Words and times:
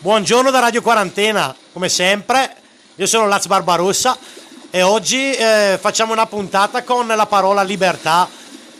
Buongiorno 0.00 0.52
da 0.52 0.60
Radio 0.60 0.80
Quarantena, 0.80 1.52
come 1.72 1.88
sempre. 1.88 2.54
Io 2.94 3.06
sono 3.06 3.26
Laz 3.26 3.46
Barbarossa 3.46 4.16
e 4.70 4.82
oggi 4.82 5.32
eh, 5.32 5.76
facciamo 5.80 6.12
una 6.12 6.26
puntata 6.26 6.84
con 6.84 7.08
la 7.08 7.26
parola 7.26 7.62
libertà. 7.62 8.28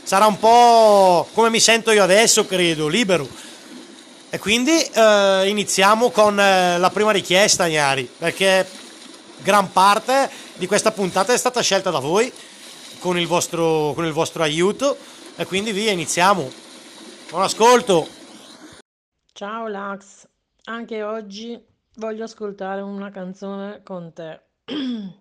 Sarà 0.05 0.27
un 0.27 0.39
po' 0.39 1.29
come 1.35 1.51
mi 1.51 1.59
sento 1.59 1.91
io 1.91 2.05
adesso, 2.05 2.47
credo, 2.47 2.87
libero. 2.87 3.29
E 4.31 4.39
quindi 4.39 4.81
eh, 4.81 5.49
iniziamo 5.49 6.11
con 6.11 6.39
eh, 6.39 6.79
la 6.79 6.91
prima 6.91 7.11
richiesta, 7.11 7.67
Ignari, 7.67 8.09
perché 8.17 8.65
gran 9.39 9.73
parte 9.73 10.31
di 10.55 10.69
questa 10.69 10.93
puntata 10.93 11.33
è 11.33 11.37
stata 11.37 11.61
scelta 11.63 11.91
da 11.91 11.99
voi 11.99 12.33
con 13.01 13.19
il 13.19 13.27
vostro, 13.27 13.91
con 13.97 14.07
il 14.07 14.13
vostro 14.13 14.45
aiuto 14.45 14.97
e 15.35 15.45
quindi 15.47 15.73
via, 15.73 15.91
iniziamo. 15.91 16.49
Buon 17.29 17.43
ascolto. 17.43 18.09
Ciao 19.33 19.67
Lax, 19.67 20.28
anche 20.69 21.03
oggi 21.03 21.59
voglio 21.97 22.25
ascoltare 22.25 22.83
una 22.83 23.11
canzone 23.11 23.83
con 23.83 24.13
te. 24.13 24.41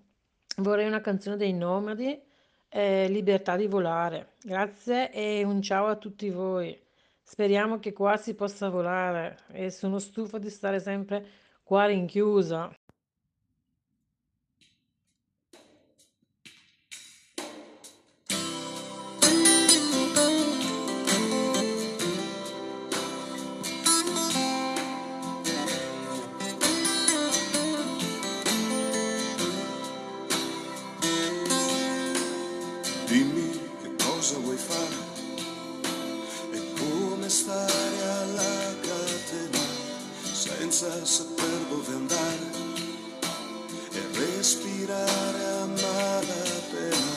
Vorrei 0.58 0.88
una 0.88 1.00
canzone 1.00 1.38
dei 1.38 1.54
Nomadi 1.54 2.22
e 2.68 3.08
Libertà 3.08 3.56
di 3.56 3.68
volare. 3.68 4.34
Grazie 4.42 5.10
e 5.12 5.44
un 5.46 5.62
ciao 5.62 5.88
a 5.88 5.96
tutti 5.96 6.30
voi. 6.30 6.78
Speriamo 7.24 7.80
che 7.80 7.94
qua 7.94 8.18
si 8.18 8.36
possa 8.36 8.70
volare 8.70 9.38
e 9.52 9.70
sono 9.70 10.00
stufa 10.00 10.38
di 10.38 10.50
stare 10.50 10.80
sempre 10.82 11.26
qua 11.64 11.86
rinchiusa. 11.86 12.70
Senza 40.88 41.06
saper 41.06 41.60
dove 41.70 41.94
andare 41.94 42.52
e 43.92 44.02
respirare 44.14 45.44
a 45.44 45.66
malapena. 45.66 47.16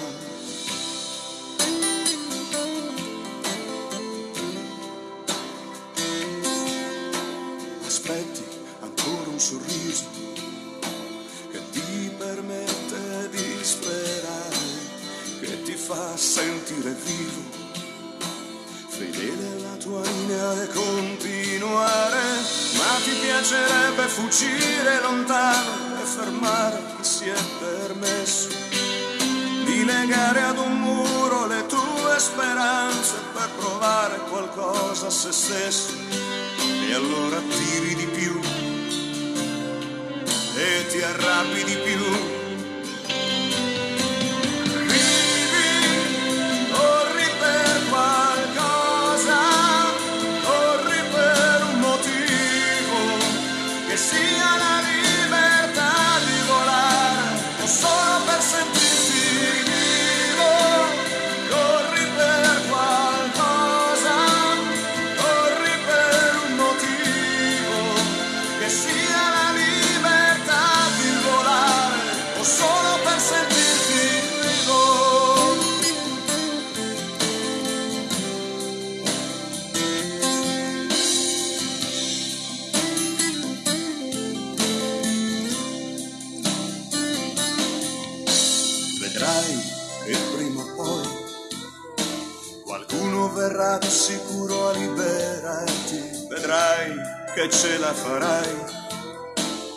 Aspetti 7.86 8.44
ancora 8.80 9.30
un 9.30 9.38
sorriso 9.38 10.05
che 11.52 11.60
ti 11.70 12.10
permette 12.18 13.28
di 13.30 13.58
sperare, 13.62 14.56
che 15.40 15.62
ti 15.62 15.74
fa 15.74 16.16
sentire 16.16 16.96
vivo, 17.05 17.42
fedele 18.88 19.46
alla 19.56 19.77
tua 19.77 20.02
linea 20.02 20.62
e 20.62 20.66
continuare, 20.68 21.99
ti 23.11 23.16
piacerebbe 23.16 24.06
fuggire 24.06 25.00
lontano 25.03 26.00
e 26.00 26.05
fermare 26.05 26.80
chi 26.97 27.05
si 27.05 27.28
è 27.28 27.42
permesso 27.58 28.48
di 29.64 29.84
legare 29.84 30.42
ad 30.42 30.58
un 30.58 30.78
muro 30.78 31.47
le 31.47 31.67
tue 31.67 32.19
speranze 32.19 33.14
per 33.33 33.48
provare 33.58 34.17
qualcosa 34.28 35.08
a 35.08 35.11
se 35.11 35.33
stesso 35.33 35.92
e 36.89 36.94
allora 36.94 37.41
tiri 37.41 37.94
di 37.97 38.06
più 38.06 38.41
e 40.55 40.86
ti 40.89 41.02
arrabbi 41.02 41.64
di 41.64 41.77
più. 41.77 42.39
Che 97.40 97.48
ce 97.48 97.78
la 97.78 97.95
farai. 97.95 98.55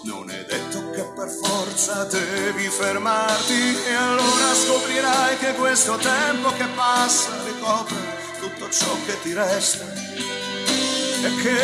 Non 0.03 0.29
è 0.29 0.43
detto 0.43 0.89
che 0.89 1.03
per 1.15 1.29
forza 1.29 2.03
devi 2.03 2.67
fermarti 2.67 3.83
e 3.87 3.93
allora 3.93 4.53
scoprirai 4.53 5.37
che 5.37 5.53
questo 5.53 5.95
tempo 5.95 6.51
che 6.57 6.65
passa 6.75 7.29
ricopre 7.45 7.95
tutto 8.39 8.69
ciò 8.69 8.93
che 9.05 9.17
ti 9.21 9.33
resta 9.33 9.85
e 11.23 11.35
che 11.41 11.61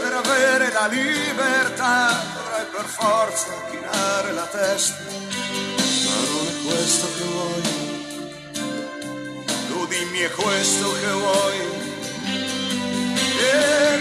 per 0.00 0.12
avere 0.24 0.72
la 0.72 0.86
libertà 0.86 2.18
dovrai 2.34 2.64
per 2.74 2.86
forza 2.86 3.48
chinare 3.70 4.32
la 4.32 4.46
testa. 4.46 5.04
Ma 5.04 6.14
non 6.30 6.46
è 6.46 6.66
questo 6.66 7.06
che 7.14 7.24
vuoi, 7.24 7.62
tu 9.68 9.86
dimmi 9.86 10.18
è 10.20 10.30
questo 10.30 10.92
che 10.92 11.10
vuoi. 11.10 11.84
E 13.38 13.95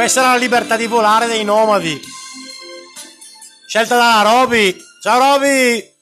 questa 0.00 0.20
era 0.20 0.30
la 0.30 0.38
libertà 0.38 0.78
di 0.78 0.86
volare 0.86 1.26
dei 1.26 1.44
nomadi. 1.44 2.00
Scelta 3.66 3.98
da 3.98 4.22
Roby. 4.22 4.74
Ciao 5.02 5.18
Roby! 5.18 5.92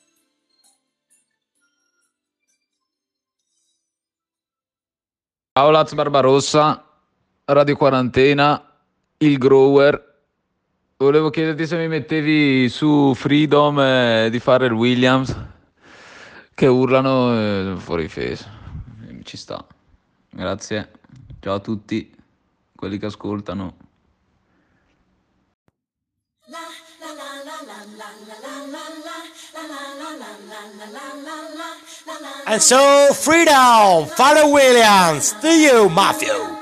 Ciao 5.53 5.71
Laz 5.71 5.95
Barbarossa, 5.95 6.85
Radio 7.47 7.77
Quarantena, 7.77 8.73
il 9.17 9.37
Grower. 9.37 10.21
Volevo 10.97 11.31
chiederti 11.31 11.67
se 11.67 11.77
mi 11.77 11.89
mettevi 11.89 12.69
su 12.69 13.13
Freedom 13.17 13.81
eh, 13.81 14.29
di 14.31 14.39
fare 14.39 14.67
il 14.67 14.73
Williams, 14.75 15.37
che 16.55 16.67
urlano 16.69 17.33
eh, 17.33 17.75
fuori 17.79 18.07
face. 18.09 18.47
Ci 19.25 19.37
sta. 19.37 19.67
Grazie. 20.31 20.93
Ciao 21.41 21.55
a 21.55 21.59
tutti 21.59 22.15
quelli 22.77 22.97
che 22.97 23.07
ascoltano. 23.07 23.87
And 32.47 32.63
so, 32.63 33.13
freedom, 33.13 34.07
Father 34.17 34.51
Williams, 34.51 35.33
to 35.43 35.49
you, 35.49 35.89
Matthew. 35.91 36.58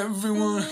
Everyone. 0.00 0.64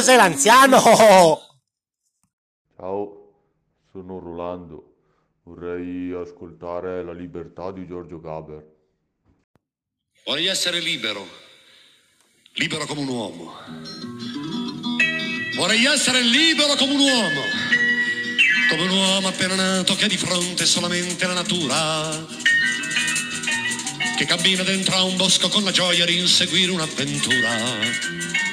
José 0.00 0.16
l'anziano! 0.16 0.80
Ciao, 2.74 3.34
sono 3.92 4.18
Rolando. 4.18 4.94
Vorrei 5.42 6.10
ascoltare 6.12 7.04
La 7.04 7.12
libertà 7.12 7.70
di 7.70 7.86
Giorgio 7.86 8.18
Gaber. 8.18 8.64
Vorrei 10.24 10.46
essere 10.46 10.80
libero, 10.80 11.22
libero 12.54 12.86
come 12.86 13.02
un 13.02 13.08
uomo. 13.08 13.52
Vorrei 15.56 15.84
essere 15.84 16.22
libero 16.22 16.76
come 16.76 16.94
un 16.94 17.00
uomo, 17.00 17.42
come 18.70 18.82
un 18.82 18.96
uomo 18.96 19.28
appena 19.28 19.54
nato 19.54 19.94
che 19.96 20.04
ha 20.06 20.08
di 20.08 20.16
fronte 20.16 20.64
solamente 20.64 21.26
la 21.26 21.34
natura, 21.34 22.26
che 24.16 24.24
cammina 24.24 24.62
dentro 24.62 24.96
a 24.96 25.02
un 25.02 25.18
bosco 25.18 25.50
con 25.50 25.62
la 25.62 25.72
gioia 25.72 26.06
di 26.06 26.16
inseguire 26.16 26.72
un'avventura. 26.72 28.48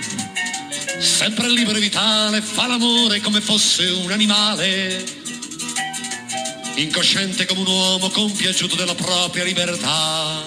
Sempre 1.00 1.50
libero 1.50 1.78
e 1.78 1.82
vitale, 1.82 2.42
fa 2.42 2.68
l'amore 2.68 3.22
come 3.22 3.40
fosse 3.40 3.88
un 3.90 4.12
animale, 4.12 5.06
incosciente 6.76 7.46
come 7.46 7.62
un 7.62 7.68
uomo 7.68 8.10
compiaciuto 8.10 8.76
della 8.76 8.96
propria 8.96 9.44
libertà. 9.44 10.44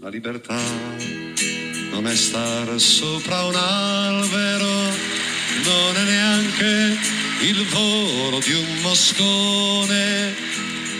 La 0.00 0.08
libertà 0.08 0.58
non 1.90 2.06
è 2.06 2.16
stare 2.16 2.78
sopra 2.78 3.44
un 3.44 3.54
albero, 3.54 4.66
non 5.64 5.96
è 5.96 6.04
neanche 6.04 6.98
il 7.40 7.66
volo 7.66 8.38
di 8.38 8.52
un 8.52 8.80
moscone. 8.80 10.34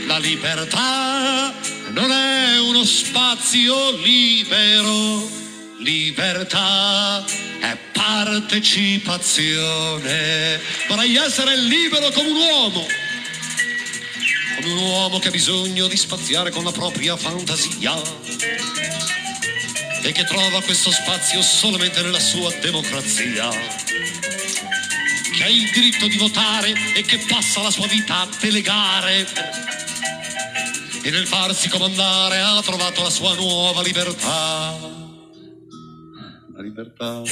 La 0.06 0.18
libertà 0.18 1.54
non 1.90 2.10
è 2.10 2.58
uno 2.60 2.84
spazio 2.84 3.96
libero, 3.96 5.28
libertà 5.88 7.24
è 7.60 7.76
partecipazione. 7.92 10.60
Vorrei 10.86 11.16
essere 11.16 11.56
libero 11.56 12.10
come 12.10 12.28
un 12.28 12.36
uomo 12.36 12.86
come 14.60 14.72
un 14.72 14.78
uomo 14.78 15.18
che 15.18 15.28
ha 15.28 15.30
bisogno 15.30 15.86
di 15.86 15.96
spaziare 15.96 16.50
con 16.50 16.64
la 16.64 16.72
propria 16.72 17.16
fantasia 17.16 17.94
e 20.02 20.12
che 20.12 20.24
trova 20.24 20.60
questo 20.62 20.90
spazio 20.90 21.42
solamente 21.42 22.02
nella 22.02 22.18
sua 22.18 22.52
democrazia, 22.60 23.48
che 25.32 25.44
ha 25.44 25.48
il 25.48 25.70
diritto 25.70 26.08
di 26.08 26.16
votare 26.16 26.72
e 26.94 27.02
che 27.02 27.18
passa 27.28 27.62
la 27.62 27.70
sua 27.70 27.86
vita 27.86 28.20
a 28.20 28.28
delegare 28.40 29.28
e 31.02 31.10
nel 31.10 31.26
farsi 31.26 31.68
comandare 31.68 32.40
ha 32.40 32.60
trovato 32.62 33.02
la 33.02 33.10
sua 33.10 33.34
nuova 33.34 33.82
libertà. 33.82 34.97
La 36.58 36.64
libertà 36.64 37.22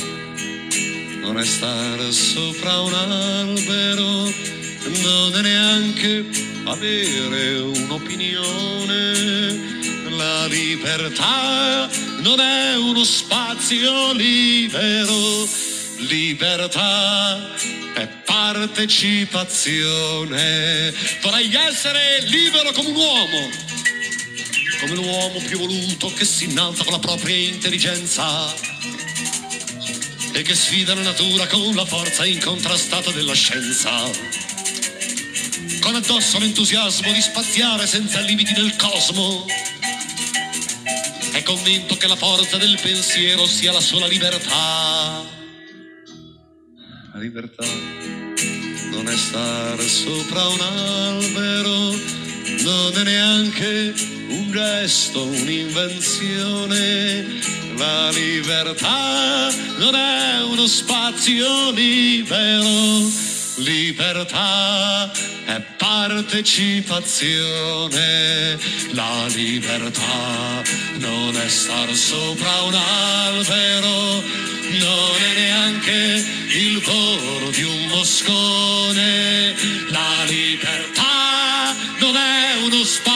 non 1.20 1.36
è 1.36 1.44
stare 1.44 2.12
sopra 2.12 2.80
un 2.82 2.94
albero, 2.94 4.32
non 5.02 5.34
è 5.34 5.40
neanche 5.40 6.24
avere 6.62 7.58
un'opinione. 7.58 10.10
La 10.10 10.46
libertà 10.46 11.90
non 12.20 12.38
è 12.38 12.76
uno 12.76 13.02
spazio 13.02 14.12
libero, 14.12 15.48
libertà 16.08 17.52
e 17.96 18.06
partecipazione. 18.24 20.94
Vorrei 21.22 21.52
essere 21.52 22.20
libero 22.26 22.70
come 22.70 22.90
un 22.90 22.94
uomo, 22.94 23.50
come 24.80 24.94
l'uomo 24.94 25.38
più 25.40 25.58
voluto 25.58 26.12
che 26.12 26.24
si 26.24 26.44
innalza 26.44 26.84
con 26.84 26.92
la 26.92 26.98
propria 26.98 27.34
intelligenza 27.34 28.54
e 30.32 30.42
che 30.42 30.54
sfida 30.54 30.94
la 30.94 31.02
natura 31.02 31.46
con 31.46 31.74
la 31.74 31.84
forza 31.86 32.26
incontrastata 32.26 33.10
della 33.10 33.34
scienza. 33.34 33.90
Con 35.80 35.94
addosso 35.94 36.38
l'entusiasmo 36.38 37.10
di 37.12 37.22
spaziare 37.22 37.86
senza 37.86 38.20
limiti 38.20 38.52
del 38.52 38.76
cosmo. 38.76 39.46
È 41.32 41.42
convinto 41.42 41.96
che 41.96 42.06
la 42.06 42.16
forza 42.16 42.58
del 42.58 42.78
pensiero 42.80 43.46
sia 43.46 43.72
la 43.72 43.80
sola 43.80 44.06
libertà. 44.06 45.24
La 47.12 47.18
libertà 47.18 47.64
non 48.90 49.08
è 49.08 49.16
stare 49.16 49.88
sopra 49.88 50.46
un 50.48 50.60
albero, 50.60 51.94
non 52.62 52.92
è 52.94 53.02
neanche 53.04 54.15
un 54.36 54.52
gesto, 54.52 55.24
un'invenzione. 55.24 57.24
La 57.76 58.10
libertà 58.10 59.50
non 59.78 59.94
è 59.94 60.42
uno 60.42 60.66
spazio 60.66 61.70
libero, 61.70 63.08
libertà 63.56 65.10
è 65.46 65.60
partecipazione. 65.76 68.58
La 68.92 69.26
libertà 69.28 70.62
non 70.98 71.34
è 71.36 71.48
star 71.48 71.94
sopra 71.94 72.60
un 72.62 72.74
albero, 72.74 74.22
non 74.78 75.16
è 75.20 75.34
neanche 75.34 76.24
il 76.58 76.80
volo 76.80 77.50
di 77.50 77.62
un 77.62 77.86
moscone. 77.88 79.54
La 79.88 80.24
libertà 80.26 81.74
non 81.98 82.16
è 82.16 82.56
uno 82.64 82.84
spazio 82.84 83.15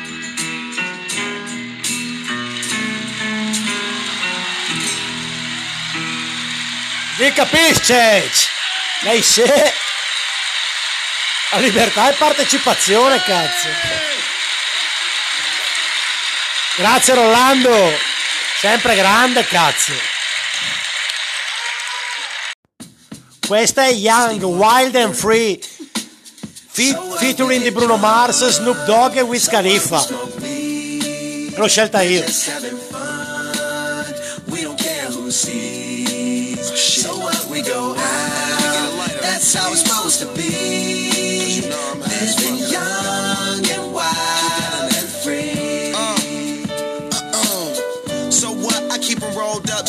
Vi 7.21 7.31
capisce? 7.33 8.31
Lei 9.01 9.21
se... 9.21 9.43
La 11.51 11.59
libertà 11.59 12.09
e 12.09 12.13
partecipazione, 12.13 13.21
cazzo. 13.21 13.67
Grazie 16.77 17.13
Rolando. 17.13 17.93
Sempre 18.59 18.95
grande, 18.95 19.45
cazzo. 19.45 19.93
Questa 23.45 23.83
è 23.83 23.91
Young, 23.91 24.41
Wild 24.41 24.95
and 24.95 25.13
Free. 25.13 25.59
Fe- 26.71 26.97
featuring 27.19 27.61
di 27.61 27.69
Bruno 27.69 27.97
Mars, 27.97 28.47
Snoop 28.47 28.83
Dogg 28.85 29.17
e 29.17 29.21
Wiz 29.21 29.47
Khalifa. 29.47 30.03
L'ho 31.55 31.67
scelta 31.67 32.01
io. 32.01 32.25
We 36.61 36.67
don't 36.67 36.77
care 36.77 36.77
who 36.77 36.77
sees. 36.77 37.03
So 37.03 37.17
what 37.17 37.49
we 37.49 37.61
go 37.61 37.95
out. 37.97 39.21
That's 39.21 39.53
how 39.53 39.71
it's 39.71 39.81
supposed 39.81 40.19
to 40.21 40.27
be. 40.35 41.61
You 41.61 41.69
know 41.69 41.93
Living 41.97 42.57
young 42.71 43.80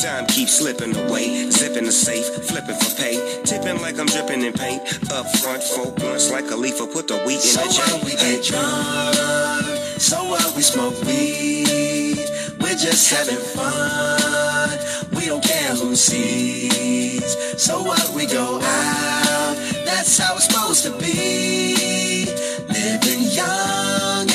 Time 0.00 0.26
keeps 0.26 0.58
slipping 0.58 0.94
away. 0.96 1.50
Zipping 1.50 1.84
the 1.84 1.92
safe, 1.92 2.26
flipping 2.46 2.76
for 2.76 2.96
pay. 2.96 3.42
Tipping 3.44 3.80
like 3.80 3.98
I'm 3.98 4.06
dripping 4.06 4.42
in 4.42 4.52
paint. 4.52 4.82
Up 5.12 5.26
front, 5.36 5.62
four 5.62 5.92
blunts 5.92 6.30
like 6.30 6.50
a 6.50 6.56
leaf, 6.56 6.78
put 6.78 7.08
the 7.08 7.18
wheat 7.26 7.36
in 7.36 7.40
So 7.40 7.62
the 7.62 7.72
chain. 7.72 8.00
we 8.04 8.12
get 8.12 8.44
drunk, 8.44 9.78
so 10.00 10.24
what 10.24 10.56
we 10.56 10.62
smoke 10.62 10.94
weed. 11.04 12.26
We're 12.60 12.76
just 12.78 13.10
having 13.12 13.36
fun. 13.36 14.78
We 15.16 15.26
don't 15.26 15.42
care 15.42 15.74
who 15.74 15.94
sees. 15.96 17.36
So 17.62 17.82
what 17.82 18.08
we 18.14 18.26
go 18.26 18.60
out. 18.60 19.56
That's 19.84 20.18
how 20.18 20.36
it's 20.36 20.46
supposed 20.46 20.84
to 20.84 20.90
be. 20.98 22.26
Living 22.68 23.22
young 23.30 24.28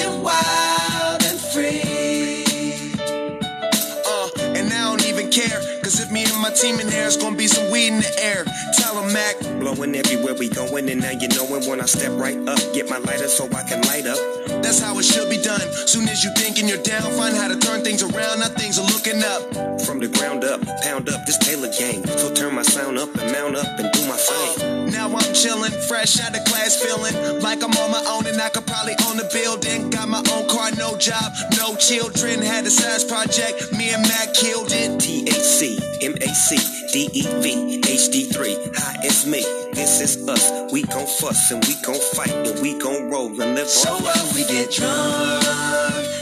care, 5.37 5.66
cause 5.87 6.01
if 6.01 6.11
me 6.11 6.25
and 6.25 6.41
my 6.41 6.51
team 6.51 6.79
in 6.81 6.87
there, 6.87 7.07
it's 7.07 7.15
gonna 7.15 7.37
be 7.37 7.47
some 7.47 7.71
weed 7.71 7.87
in 7.87 7.99
the 7.99 8.13
air. 8.21 8.43
Tell 8.77 8.99
'em, 8.99 9.13
Mac. 9.13 9.39
Blowing 9.59 9.95
everywhere 9.95 10.33
we 10.33 10.49
going, 10.49 10.89
and 10.89 10.99
now 11.01 11.11
you 11.11 11.29
knowin' 11.29 11.65
when 11.65 11.79
I 11.79 11.85
step 11.85 12.11
right 12.15 12.37
up. 12.45 12.59
Get 12.73 12.89
my 12.89 12.97
lighter 12.97 13.29
so 13.29 13.47
I 13.55 13.63
can 13.69 13.81
light 13.83 14.05
up. 14.05 14.19
That's 14.61 14.79
how 14.79 14.99
it 14.99 15.05
should 15.05 15.29
be 15.29 15.37
done. 15.37 15.63
Soon 15.85 16.09
as 16.09 16.25
you 16.25 16.31
thinking 16.35 16.67
you're 16.67 16.83
down, 16.83 17.03
find 17.15 17.37
how 17.37 17.47
to 17.47 17.55
turn 17.55 17.83
things 17.83 18.03
around. 18.03 18.39
Now 18.39 18.49
things 18.49 18.77
are 18.77 18.87
looking 18.93 19.23
up. 19.23 19.41
From 19.85 19.99
the 19.99 20.09
ground 20.09 20.43
up, 20.43 20.59
pound 20.83 21.07
up 21.07 21.25
this 21.25 21.37
Taylor 21.37 21.71
gang. 21.79 22.03
So 22.17 22.33
turn 22.33 22.53
my 22.55 22.63
sound 22.63 22.97
up 22.97 23.15
and 23.19 23.31
mount 23.31 23.55
up 23.55 23.79
and 23.79 23.89
do 23.93 24.01
my 24.07 24.17
thing. 24.17 24.91
Now 24.91 25.07
I'm 25.07 25.31
chillin', 25.33 25.75
fresh 25.87 26.19
out 26.19 26.35
of 26.35 26.43
class, 26.45 26.75
feeling 26.75 27.15
like 27.41 27.63
I'm 27.63 27.75
on 27.83 27.91
my 27.91 28.03
own 28.09 28.25
and 28.27 28.41
I 28.41 28.49
could 28.49 28.65
probably 28.65 28.95
own 29.07 29.19
a 29.19 29.27
building. 29.31 29.89
Got 29.89 30.09
my 30.09 30.23
own 30.33 30.47
car, 30.49 30.71
no 30.71 30.97
job, 30.97 31.31
no 31.57 31.75
children. 31.75 32.41
Had 32.41 32.65
a 32.65 32.71
size 32.71 33.03
project, 33.03 33.71
me 33.77 33.91
and 33.93 34.03
Mac 34.03 34.33
killed 34.33 34.71
it. 34.71 34.97
THC, 34.99 35.76
MAC, 36.01 36.49
DEV, 36.93 37.81
HD3. 37.83 38.75
Hi, 38.77 38.97
it's 39.03 39.25
me. 39.25 39.41
This 39.73 40.01
is 40.01 40.27
us. 40.27 40.71
We 40.71 40.83
gon' 40.83 41.05
fuss 41.07 41.51
and 41.51 41.63
we 41.65 41.75
gon' 41.81 41.99
fight 42.15 42.31
and 42.31 42.59
we 42.61 42.77
gon' 42.79 43.09
roll 43.09 43.29
and 43.41 43.55
live 43.55 43.67
So 43.67 43.93
what 43.97 44.33
we 44.35 44.43
get 44.45 44.71
drunk, 44.71 45.43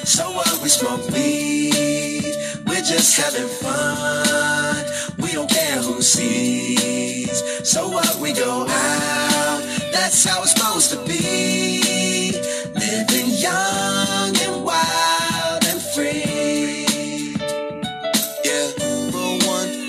so 0.05 0.31
what 0.31 0.61
we 0.61 0.69
smoke 0.69 1.07
weed. 1.09 2.35
We're 2.67 2.83
just 2.83 3.17
having 3.17 3.47
fun. 3.47 4.85
We 5.19 5.33
don't 5.33 5.49
care 5.49 5.81
who 5.81 6.01
sees. 6.01 7.43
So 7.69 7.87
what 7.89 8.15
we 8.19 8.33
go 8.33 8.67
out. 8.67 9.61
That's 9.91 10.23
how 10.25 10.41
it's 10.43 10.51
supposed 10.51 10.91
to 10.91 10.97
be. 11.05 12.33
Living 12.75 13.29
young 13.29 14.35
and 14.37 14.54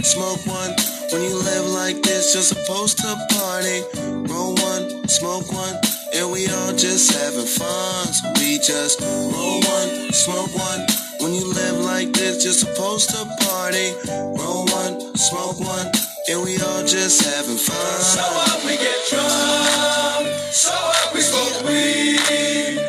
smoke 0.07 0.47
one. 0.47 0.71
When 1.11 1.23
you 1.23 1.37
live 1.37 1.67
like 1.67 2.01
this, 2.03 2.33
you're 2.35 2.43
supposed 2.43 2.99
to 2.99 3.17
party. 3.31 3.83
Roll 4.31 4.55
one, 4.55 5.09
smoke 5.09 5.53
one, 5.53 5.75
and 6.15 6.31
we 6.31 6.47
all 6.49 6.73
just 6.73 7.13
having 7.13 7.47
fun. 7.47 8.07
So 8.13 8.33
we 8.39 8.59
just 8.59 9.01
roll 9.01 9.61
one, 9.61 10.13
smoke 10.13 10.55
one. 10.55 10.87
When 11.21 11.35
you 11.35 11.47
live 11.53 11.79
like 11.85 12.13
this, 12.13 12.45
you're 12.45 12.55
supposed 12.55 13.11
to 13.11 13.27
party. 13.43 13.95
Roll 14.39 14.67
one, 14.67 15.17
smoke 15.17 15.59
one, 15.59 15.91
and 16.29 16.43
we 16.45 16.59
all 16.59 16.85
just 16.87 17.25
having 17.25 17.59
fun. 17.59 18.01
So 18.01 18.23
what 18.23 18.65
we 18.65 18.77
get 18.77 19.01
drunk, 19.11 20.27
so 20.53 20.71
what 20.71 21.15
we 21.15 21.21
smoke 21.21 21.67
weed. 21.67 22.86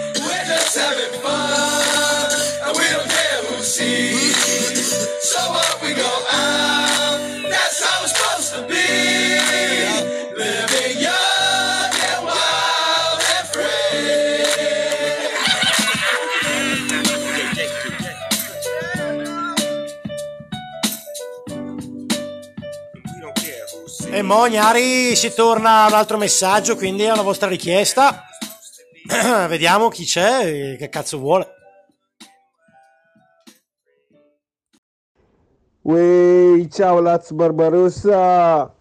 E 24.18 24.24
mo 24.24 24.48
Gnari 24.48 25.16
si 25.16 25.32
torna 25.32 25.86
un 25.86 25.94
altro 25.94 26.18
messaggio, 26.18 26.76
quindi 26.76 27.04
è 27.04 27.12
una 27.12 27.22
vostra 27.22 27.48
richiesta. 27.48 28.24
Vediamo 29.48 29.90
chi 29.90 30.06
c'è 30.06 30.72
e 30.72 30.76
che 30.76 30.90
cazzo 30.90 31.20
vuole. 31.20 31.48
Uehi, 35.84 36.68
ciao 36.72 37.00
Lazio 37.00 37.36
Barbarossa! 37.36 38.74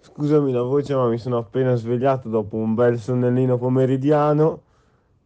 Scusami 0.00 0.50
la 0.50 0.62
voce, 0.62 0.96
ma 0.96 1.06
mi 1.06 1.18
sono 1.18 1.38
appena 1.38 1.76
svegliato 1.76 2.28
dopo 2.28 2.56
un 2.56 2.74
bel 2.74 2.98
sonnellino 2.98 3.56
pomeridiano 3.56 4.62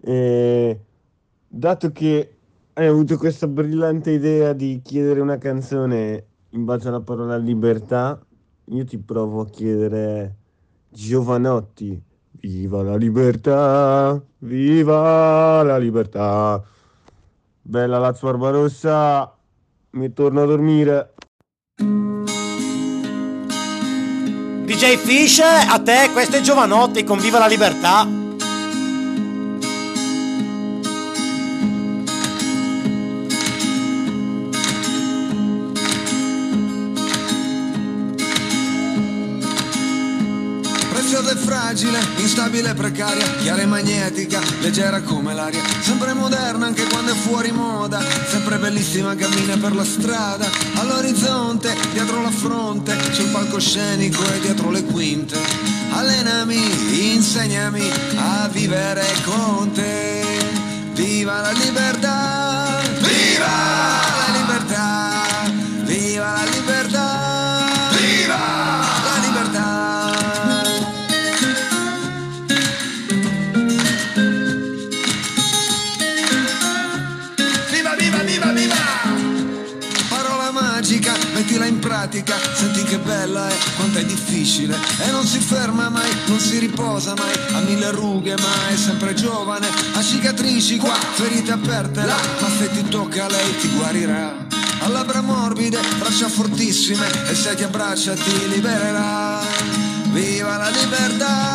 e 0.02 0.80
dato 1.48 1.92
che 1.92 2.36
hai 2.74 2.86
avuto 2.86 3.16
questa 3.16 3.46
brillante 3.46 4.10
idea 4.10 4.52
di 4.52 4.82
chiedere 4.84 5.22
una 5.22 5.38
canzone 5.38 6.26
in 6.50 6.66
base 6.66 6.88
alla 6.88 7.00
parola 7.00 7.38
libertà, 7.38 8.20
io 8.66 8.84
ti 8.84 8.98
provo 8.98 9.42
a 9.42 9.46
chiedere 9.46 10.36
Giovanotti, 10.88 12.00
viva 12.40 12.82
la 12.82 12.96
libertà, 12.96 14.22
viva 14.38 15.62
la 15.62 15.76
libertà. 15.76 16.62
Bella 17.60 17.98
Lazio 17.98 18.28
Barbarossa, 18.28 19.34
mi 19.90 20.12
torno 20.12 20.42
a 20.42 20.46
dormire. 20.46 21.14
DJ 24.64 24.96
Fish, 24.96 25.40
a 25.40 25.80
te, 25.82 26.10
questo 26.12 26.36
è 26.36 26.40
Giovanotti 26.40 27.04
con 27.04 27.18
Viva 27.18 27.38
la 27.38 27.46
Libertà. 27.46 28.23
Fragile, 41.84 42.20
instabile 42.20 42.70
e 42.70 42.74
precaria, 42.74 43.26
chiara 43.40 43.62
e 43.62 43.66
magnetica, 43.66 44.40
leggera 44.60 45.00
come 45.02 45.34
l'aria, 45.34 45.62
sempre 45.80 46.14
moderna 46.14 46.66
anche 46.66 46.84
quando 46.84 47.12
è 47.12 47.14
fuori 47.14 47.50
moda, 47.50 48.02
sempre 48.28 48.58
bellissima 48.58 49.14
cammina 49.14 49.56
per 49.56 49.74
la 49.74 49.84
strada, 49.84 50.48
all'orizzonte, 50.74 51.74
dietro 51.92 52.22
la 52.22 52.30
fronte, 52.30 52.96
sul 53.12 53.28
palcoscenico 53.28 54.22
e 54.32 54.40
dietro 54.40 54.70
le 54.70 54.84
quinte. 54.84 55.38
Allenami, 55.90 57.14
insegnami 57.14 57.90
a 58.16 58.48
vivere 58.48 59.04
con 59.24 59.70
te. 59.72 60.22
Viva 60.94 61.40
la 61.40 61.50
libertà! 61.50 62.80
Viva 63.00 64.13
in 82.24 82.34
pratica, 82.34 82.38
senti 82.54 82.82
che 82.84 82.98
bella 82.98 83.48
è, 83.48 83.54
quanto 83.76 83.98
è 83.98 84.04
difficile. 84.04 84.76
E 85.00 85.10
non 85.10 85.26
si 85.26 85.38
ferma 85.38 85.88
mai, 85.88 86.10
non 86.26 86.38
si 86.38 86.58
riposa 86.58 87.14
mai, 87.16 87.32
ha 87.54 87.60
mille 87.60 87.90
rughe 87.90 88.34
ma 88.36 88.68
è 88.68 88.76
sempre 88.76 89.14
giovane, 89.14 89.68
ha 89.94 90.02
cicatrici 90.02 90.78
qua, 90.78 90.94
ferite 90.94 91.52
aperte 91.52 92.04
là, 92.04 92.16
ma 92.40 92.48
se 92.48 92.70
ti 92.70 92.88
tocca 92.88 93.28
lei 93.28 93.56
ti 93.58 93.68
guarirà. 93.68 94.46
Ha 94.80 94.88
labbra 94.88 95.20
morbide, 95.20 95.80
braccia 95.98 96.28
fortissime, 96.28 97.06
e 97.28 97.34
se 97.34 97.54
ti 97.54 97.62
abbraccia 97.62 98.14
ti 98.14 98.48
libererà. 98.48 99.40
Viva 100.10 100.56
la 100.56 100.68
libertà! 100.68 101.53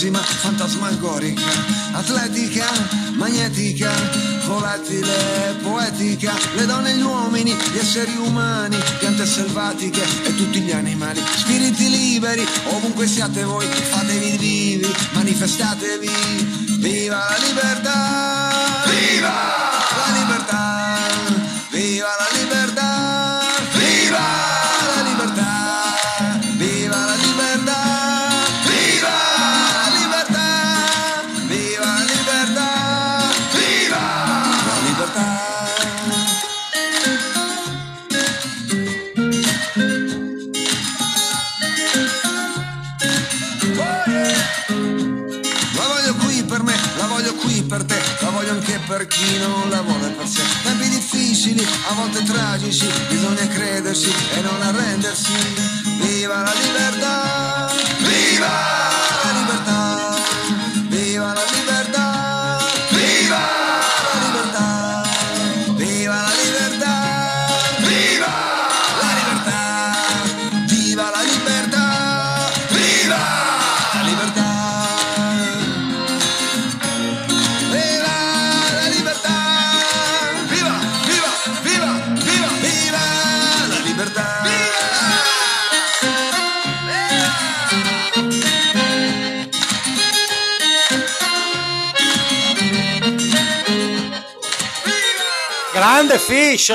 Esigentissima, 0.00 0.18
fantasmagorica, 0.18 1.50
atletica, 1.92 2.66
magnetica, 3.16 3.90
volatile, 4.46 5.56
poetica, 5.62 6.32
le 6.56 6.66
donne 6.66 6.92
e 6.92 6.96
gli 6.96 7.02
uomini, 7.02 7.54
gli 7.72 7.78
esseri 7.78 8.16
umani, 8.16 8.78
piante 8.98 9.26
selvatiche 9.26 10.02
e 10.24 10.34
tutti 10.34 10.60
gli 10.60 10.72
animali, 10.72 11.20
spiriti 11.36 11.90
liberi, 11.90 12.46
ovunque 12.68 13.06
siate 13.06 13.44
voi, 13.44 13.66
fatevi 13.66 14.36
vivi, 14.38 14.94
manifestatevi, 15.12 16.08
viva 16.78 17.18
la 17.18 17.36
libertà! 17.46 18.50
Viva 18.86 19.69
tragici, 52.70 52.88
bisogna 53.08 53.46
crederci 53.48 54.12
e 54.36 54.40
non 54.40 54.62
arrendersi. 54.62 55.32
Viva 56.00 56.42
la 56.42 56.52
libertà! 56.52 57.68
Viva 57.98 58.89
Grande 95.92 96.20
Fish! 96.20 96.72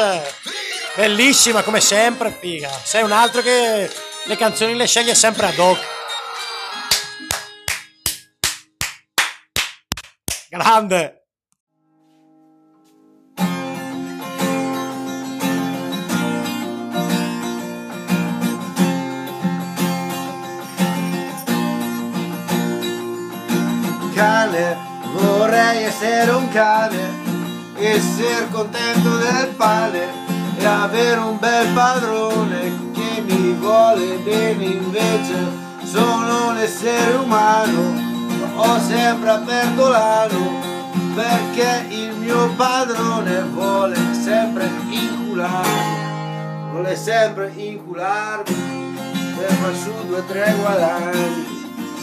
Bellissima 0.93 1.63
come 1.63 1.80
sempre, 1.80 2.38
figa. 2.38 2.69
Sei 2.84 3.01
un 3.01 3.13
altro 3.13 3.41
che 3.41 3.89
le 4.25 4.36
canzoni 4.36 4.75
le 4.75 4.86
sceglie 4.88 5.15
sempre 5.15 5.45
ad 5.45 5.58
hoc. 5.58 5.80
Grande! 10.49 11.21
cane, 24.13 24.78
vorrei 25.13 25.84
essere 25.84 26.32
un 26.32 26.49
cane, 26.49 27.25
essere 27.78 28.48
contento 28.52 29.18
del 29.18 29.54
pane 29.58 30.24
e 30.58 30.66
avere 30.66 31.20
un 31.20 31.38
bel 31.40 31.68
padrone 31.74 32.92
che 32.94 33.22
mi 33.26 33.52
vuole 33.54 34.18
bene 34.24 34.64
invece 34.64 35.36
sono 35.84 36.50
un 36.50 36.58
essere 36.58 37.16
umano, 37.16 37.94
ho 38.56 38.80
sempre 38.80 39.30
aperto 39.30 39.88
l'ano 39.90 40.74
perché 41.14 41.86
il 41.90 42.16
mio 42.18 42.50
padrone 42.56 43.42
vuole 43.54 43.96
sempre 44.14 44.70
incularmi, 44.90 46.72
vuole 46.72 46.96
sempre 46.96 47.52
incularmi. 47.56 48.76
per 49.36 49.52
far 49.52 49.76
su 49.76 49.92
due 50.08 50.20
o 50.20 50.24
tre 50.24 50.56
guadagni. 50.60 51.54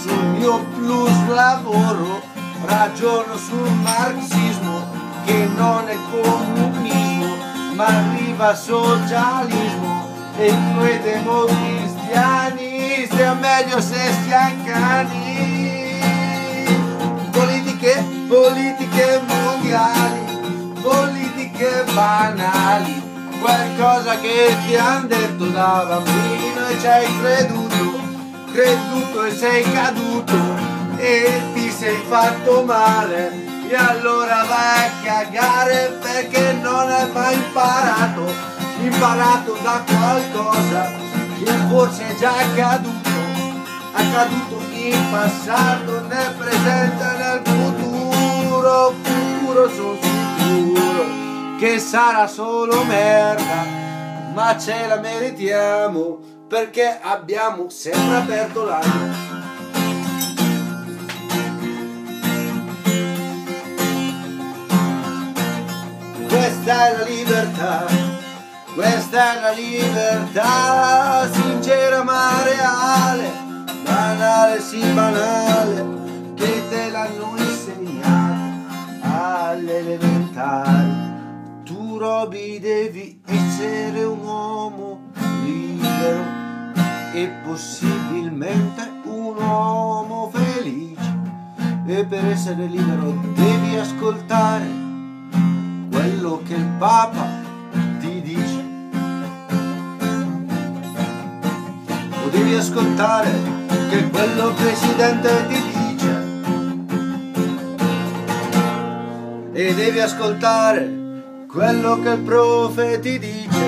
Sul 0.02 0.24
mio 0.36 0.64
plus 0.74 1.28
lavoro 1.28 2.20
ragiono 2.64 3.36
sul 3.36 3.70
marxismo 3.82 5.01
che 5.24 5.48
non 5.56 5.88
è 5.88 5.96
comunismo 6.10 7.36
ma 7.74 7.86
arriva 7.86 8.54
socialismo 8.54 10.06
e 10.36 10.52
noi 10.74 11.00
democristiani 11.00 13.06
stiamo 13.06 13.40
meglio 13.40 13.80
se 13.80 14.12
siamo 14.24 14.62
cani. 14.64 15.40
Politiche, 17.30 18.04
politiche 18.28 19.22
mondiali 19.26 20.22
politiche 20.82 21.84
banali 21.94 23.00
qualcosa 23.40 24.18
che 24.18 24.54
ti 24.66 24.76
han 24.76 25.06
detto 25.06 25.46
da 25.46 25.86
bambino 25.88 26.66
e 26.68 26.78
ci 26.78 26.86
hai 26.86 27.06
creduto 27.20 28.00
creduto 28.52 29.24
e 29.24 29.34
sei 29.34 29.62
caduto 29.72 30.36
e 30.96 31.40
ti 31.54 31.70
sei 31.70 31.96
fatto 32.08 32.64
male 32.64 33.51
e 33.72 33.74
allora 33.74 34.44
vai 34.44 34.86
a 34.86 34.90
cagare 35.02 35.98
perché 36.02 36.52
non 36.52 36.90
hai 36.90 37.10
mai 37.10 37.34
imparato, 37.36 38.30
imparato 38.82 39.56
da 39.62 39.82
qualcosa 39.86 40.90
che 41.42 41.52
forse 41.70 42.06
è 42.06 42.14
già 42.16 42.36
accaduto, 42.36 43.08
accaduto 43.94 44.60
in 44.72 45.10
passato, 45.10 46.06
nel 46.06 46.34
presente 46.36 47.02
e 47.02 47.16
nel 47.16 47.40
futuro, 47.44 48.94
futuro 49.00 49.70
sono 49.70 49.96
sicuro 50.02 51.56
che 51.58 51.78
sarà 51.78 52.26
solo 52.26 52.84
merda, 52.84 53.64
ma 54.34 54.58
ce 54.58 54.86
la 54.86 54.98
meritiamo 54.98 56.18
perché 56.46 56.98
abbiamo 57.00 57.70
sempre 57.70 58.16
aperto 58.16 58.64
l'anima. 58.66 59.41
Questa 66.42 66.88
è 66.88 66.96
la 66.96 67.04
libertà, 67.04 67.86
questa 68.74 69.36
è 69.36 69.40
la 69.42 69.50
libertà, 69.52 71.30
sincera 71.30 72.02
ma 72.02 72.42
reale, 72.42 73.30
banale 73.84 74.60
sì 74.60 74.80
banale, 74.92 76.34
che 76.34 76.68
te 76.68 76.90
l'hanno 76.90 77.34
insegnata 77.36 78.66
alle 79.02 79.78
elementari. 79.78 81.62
Tu 81.62 81.96
Roby 81.96 82.58
devi 82.58 83.22
essere 83.24 84.02
un 84.02 84.18
uomo 84.18 85.12
libero 85.44 86.24
e 87.12 87.30
possibilmente 87.44 88.90
un 89.04 89.36
uomo 89.36 90.28
felice. 90.32 91.20
E 91.86 92.04
per 92.04 92.26
essere 92.26 92.66
libero 92.66 93.14
devi 93.32 93.76
ascoltare 93.76 94.81
quello 96.02 96.42
che 96.44 96.54
il 96.54 96.68
Papa 96.78 97.28
ti 98.00 98.20
dice. 98.22 98.64
O 102.24 102.28
devi 102.28 102.54
ascoltare 102.56 103.30
che 103.88 104.08
quello 104.10 104.52
Presidente 104.52 105.46
ti 105.46 105.62
dice. 105.78 106.10
E 109.52 109.74
devi 109.74 110.00
ascoltare 110.00 110.90
quello 111.46 112.00
che 112.00 112.08
il 112.08 112.18
profe 112.18 112.98
ti 112.98 113.18
dice. 113.20 113.64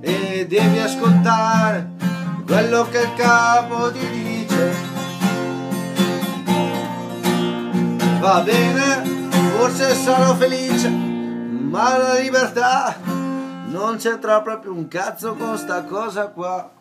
E 0.00 0.46
devi 0.48 0.78
ascoltare 0.78 1.90
quello 2.46 2.88
che 2.90 2.98
il 2.98 3.14
capo 3.14 3.92
ti 3.92 4.08
dice. 4.10 4.85
Va 8.26 8.40
bene, 8.40 9.30
forse 9.56 9.94
sarò 9.94 10.34
felice, 10.34 10.88
ma 10.88 11.96
la 11.96 12.14
libertà 12.14 12.96
non 13.66 13.98
c'entra 13.98 14.42
proprio 14.42 14.72
un 14.72 14.88
cazzo 14.88 15.36
con 15.36 15.56
sta 15.56 15.84
cosa 15.84 16.26
qua. 16.26 16.75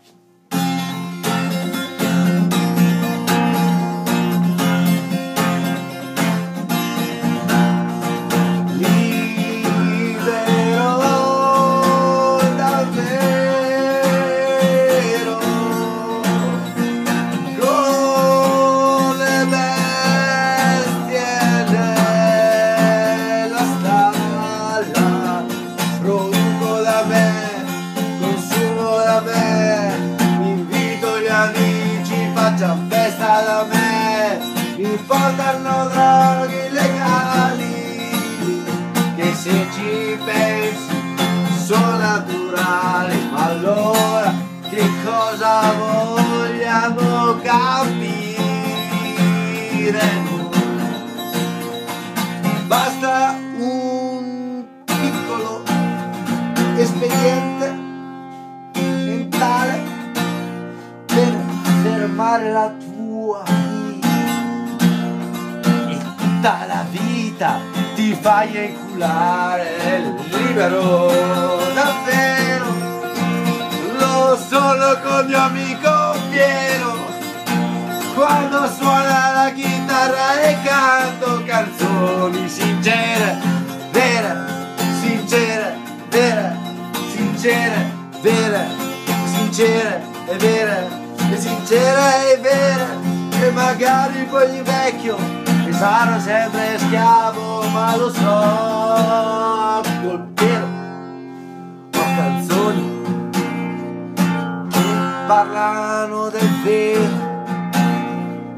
Parlano 106.36 106.40
del 106.40 106.50
vero 106.64 107.04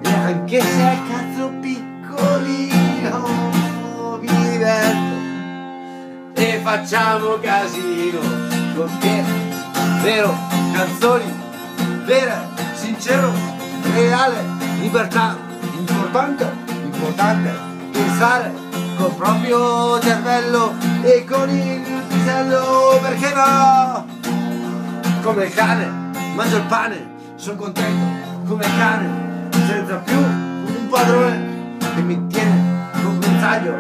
e 0.02 0.10
anche 0.10 0.62
se 0.62 0.82
è 0.82 0.98
cazzo 1.10 1.52
piccolino 1.62 3.28
mi 4.20 4.28
diverto. 4.28 5.16
E 6.34 6.60
facciamo 6.64 7.38
casino 7.40 8.20
con 8.76 8.98
Piero 9.00 9.46
vero 10.02 10.36
canzoni 10.74 11.34
vera 12.06 12.48
sincero 12.76 13.32
reale 13.94 14.44
libertà 14.80 15.36
importante 15.78 16.52
importante 16.84 17.52
pensare 17.92 18.52
col 18.98 19.14
proprio 19.14 20.00
cervello 20.00 20.74
e 21.02 21.26
con 21.26 21.50
il 21.50 21.82
pisello 22.08 23.00
perché 23.02 23.34
no? 23.34 24.06
Come 25.24 25.46
il 25.46 25.54
cane 25.54 25.92
mangio 26.36 26.58
il 26.58 26.64
pane 26.64 27.17
sono 27.38 27.56
contento 27.56 28.46
come 28.48 28.64
cane 28.64 29.50
senza 29.68 29.98
più 29.98 30.18
un 30.18 30.88
padrone 30.90 31.78
che 31.78 32.02
mi 32.02 32.28
tiene 32.28 32.90
con 33.04 33.20
guinzaglio 33.20 33.76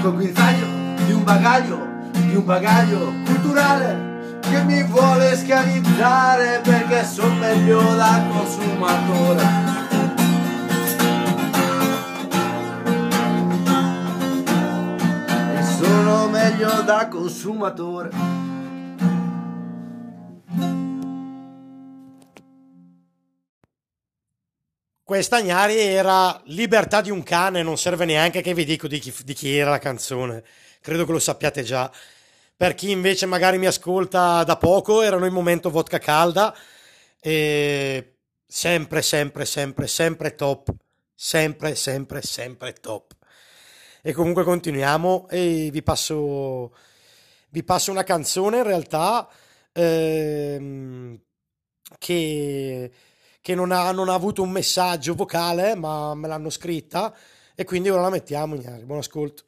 con 0.00 0.14
guinzaglio 0.14 0.66
di 1.04 1.12
un 1.12 1.24
bagaglio 1.24 1.88
di 2.12 2.36
un 2.36 2.44
bagaglio 2.44 3.12
culturale 3.24 4.38
che 4.42 4.62
mi 4.62 4.84
vuole 4.84 5.36
schiavizzare 5.36 6.60
perché 6.62 7.04
sono 7.04 7.34
meglio 7.34 7.80
da 7.94 8.24
consumatore. 8.32 9.42
E 15.56 15.62
sono 15.62 16.28
meglio 16.28 16.82
da 16.82 17.08
consumatore 17.08 18.39
questa 25.10 25.42
Gnari 25.42 25.76
era 25.76 26.40
Libertà 26.44 27.00
di 27.00 27.10
un 27.10 27.24
cane, 27.24 27.64
non 27.64 27.76
serve 27.76 28.04
neanche 28.04 28.42
che 28.42 28.54
vi 28.54 28.64
dico 28.64 28.86
di 28.86 29.00
chi, 29.00 29.12
di 29.24 29.34
chi, 29.34 29.56
era 29.56 29.70
la 29.70 29.80
canzone, 29.80 30.44
credo 30.80 31.04
che 31.04 31.10
lo 31.10 31.18
sappiate 31.18 31.64
già. 31.64 31.90
Per 32.56 32.76
chi 32.76 32.92
invece 32.92 33.26
magari 33.26 33.58
mi 33.58 33.66
ascolta 33.66 34.44
da 34.44 34.56
poco, 34.56 35.02
erano 35.02 35.26
in 35.26 35.32
momento 35.32 35.68
vodka 35.68 35.98
calda 35.98 36.56
e 37.18 38.18
sempre, 38.46 39.02
sempre, 39.02 39.44
sempre, 39.46 39.88
sempre 39.88 40.36
top, 40.36 40.72
sempre, 41.12 41.74
sempre, 41.74 42.22
sempre 42.22 42.72
top. 42.74 43.12
E 44.02 44.12
comunque 44.12 44.44
continuiamo 44.44 45.26
e 45.28 45.70
vi 45.72 45.82
passo, 45.82 46.72
vi 47.48 47.64
passo 47.64 47.90
una 47.90 48.04
canzone 48.04 48.58
in 48.58 48.62
realtà 48.62 49.28
ehm, 49.72 51.20
che 51.98 52.92
che 53.40 53.54
non 53.54 53.72
ha, 53.72 53.90
non 53.92 54.08
ha 54.08 54.14
avuto 54.14 54.42
un 54.42 54.50
messaggio 54.50 55.14
vocale, 55.14 55.72
eh, 55.72 55.74
ma 55.74 56.14
me 56.14 56.28
l'hanno 56.28 56.50
scritta 56.50 57.14
e 57.54 57.64
quindi 57.64 57.90
ora 57.90 58.02
la 58.02 58.10
mettiamo. 58.10 58.56
Gnari. 58.56 58.84
Buon 58.84 58.98
ascolto. 58.98 59.44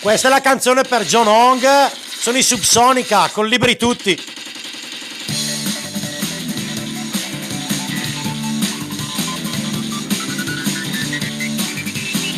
Questa 0.00 0.28
è 0.28 0.30
la 0.30 0.40
canzone 0.40 0.82
per 0.82 1.04
John 1.04 1.26
Hong, 1.26 1.64
sono 1.92 2.36
i 2.36 2.42
Subsonica, 2.42 3.28
con 3.30 3.46
libri 3.46 3.76
tutti. 3.76 4.14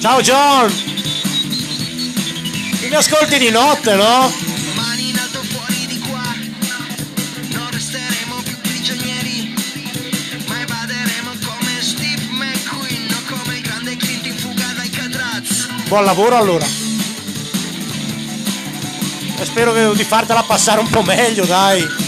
Ciao 0.01 0.21
John! 0.21 0.73
Mi 2.89 2.95
ascolti 2.95 3.39
di 3.39 3.51
notte, 3.51 3.97
no? 3.97 4.46
Buon 15.89 16.05
lavoro 16.05 16.37
allora. 16.37 16.65
E 19.39 19.45
spero 19.45 19.93
di 19.93 20.05
fartela 20.05 20.43
passare 20.43 20.81
un 20.81 20.89
po' 20.89 21.03
meglio, 21.03 21.45
dai. 21.45 22.06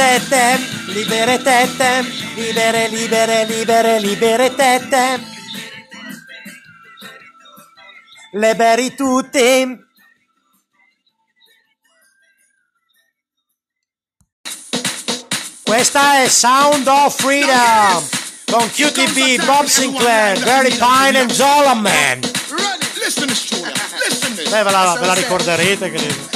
tette, 0.00 0.58
libere 0.86 1.42
tette, 1.42 2.00
libere, 2.34 2.88
libere, 2.88 3.44
libere, 3.44 4.00
libere 4.00 4.54
tette. 4.54 5.20
Liberi 8.32 8.94
tutti. 8.94 9.78
Questa 15.62 16.22
è 16.22 16.28
Sound 16.28 16.86
of 16.86 17.14
Freedom 17.14 18.08
con 18.50 18.70
QTP, 18.70 19.44
Bob 19.44 19.66
Sinclair, 19.66 20.42
Barry 20.42 20.74
Pine 20.76 21.26
e 21.26 21.34
Zola 21.34 21.74
Man. 21.74 22.20
Beh, 24.48 24.62
ve 24.62 24.70
la, 24.70 24.96
ve 24.98 25.06
la 25.06 25.12
ricorderete, 25.12 25.90
credo. 25.90 26.30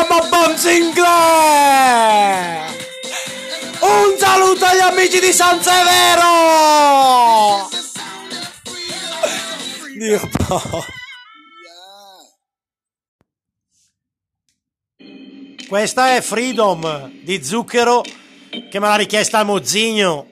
chiama 0.00 0.26
Bon 0.28 0.56
Sinclair! 0.56 1.98
Un 3.80 4.16
saluto 4.18 4.64
agli 4.64 4.80
amici 4.80 5.20
di 5.20 5.32
San 5.32 5.62
Severo! 5.62 7.68
Dio 9.98 10.28
po'. 10.30 10.84
Questa 15.68 16.16
è 16.16 16.20
Freedom 16.20 17.12
di 17.22 17.44
Zucchero 17.44 18.00
che 18.00 18.80
me 18.80 18.88
l'ha 18.88 18.96
richiesta 18.96 19.44
Mozzigno. 19.44 20.26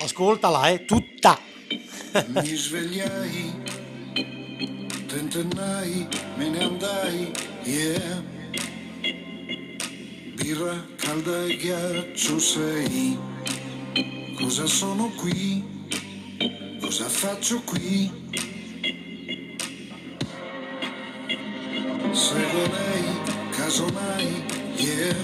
Ascoltala, 0.00 0.68
eh, 0.68 0.84
tutta. 0.84 1.36
Mi 2.26 2.54
svegliai, 2.54 3.52
tentennai, 5.06 6.06
me 6.36 6.48
ne 6.48 6.62
andai 6.62 7.32
Yeah. 7.68 8.22
Birra 10.36 10.86
calda 10.96 11.44
e 11.44 11.56
ghiaccio 11.58 12.38
sei. 12.38 13.18
Cosa 14.40 14.66
sono 14.66 15.10
qui? 15.10 15.62
Cosa 16.80 17.04
faccio 17.10 17.60
qui? 17.66 18.10
Seguo 22.12 22.64
lei, 22.72 23.04
casomai, 23.50 24.44
yeah. 24.76 25.16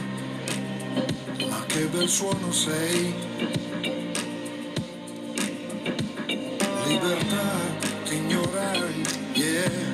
Ma 1.48 1.64
che 1.64 1.86
bel 1.86 2.08
suono 2.10 2.52
sei. 2.52 3.14
Libertà, 6.88 7.48
ti 8.04 8.14
ignorai, 8.16 9.02
yeah 9.32 9.93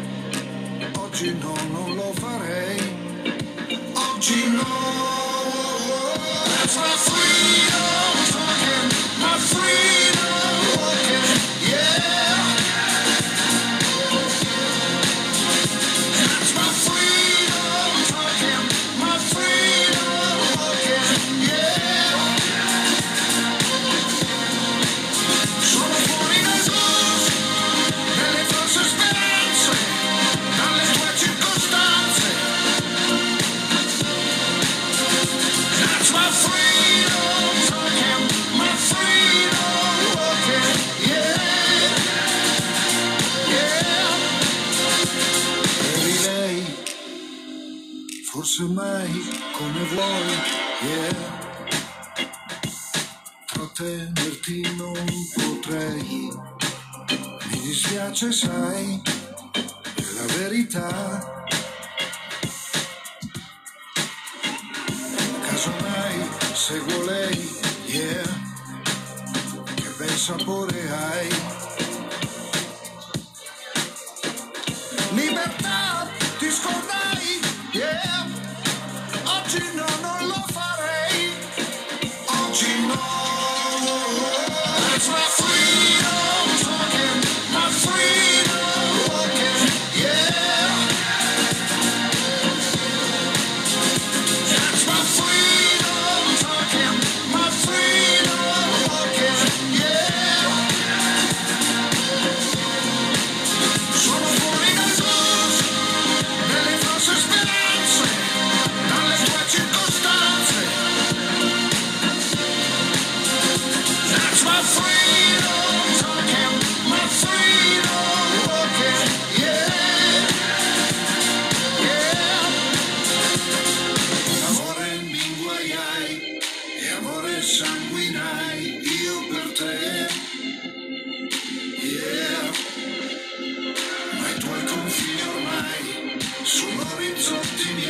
oggi 0.96 1.34
no, 1.38 1.54
non 1.70 1.94
lo 1.94 2.12
farei, 2.14 2.78
oggi 3.94 4.50
no, 4.50 4.64
for 6.66 6.96
free. 6.98 7.99
Mai 48.68 49.10
come 49.56 49.82
vuoi, 49.84 50.38
yeah. 50.82 51.38
Proteggerti 53.46 54.76
non 54.76 54.92
potrei, 55.34 56.28
mi 57.50 57.60
dispiace 57.60 58.30
sai, 58.30 59.02
è 59.94 60.02
la 60.14 60.26
verità. 60.38 61.44
Casomai 65.40 66.28
seguo 66.52 67.04
lei, 67.04 67.60
yeah, 67.86 68.22
che 69.74 69.88
bel 69.96 70.10
sapore 70.10 70.90
hai. 70.90 71.59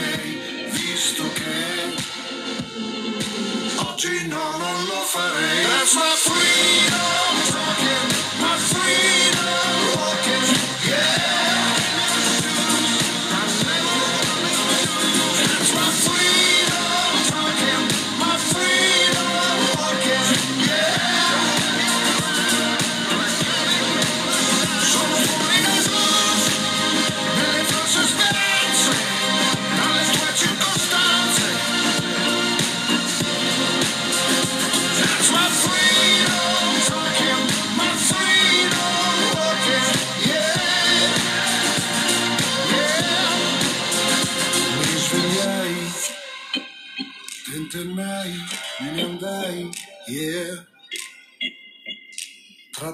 Miei, 0.00 0.66
visto 0.70 1.24
che 1.32 1.94
oggi 3.76 4.26
no, 4.28 4.56
non 4.56 4.84
lo 4.86 5.00
farei. 5.04 5.64
That's 5.66 5.94
my 5.94 6.14
freedom 6.16 6.89